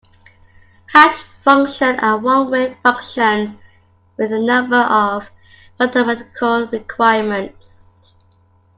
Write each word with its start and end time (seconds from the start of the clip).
Hash 0.93 1.25
functions 1.43 1.99
are 2.01 2.17
one-way 2.17 2.75
functions 2.81 3.55
with 4.17 4.31
a 4.33 4.39
number 4.39 4.77
of 4.77 5.27
mathematical 5.79 6.65
requirements. 6.65 8.11